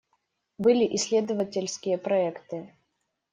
[0.57, 2.73] Были исследовательские проекты.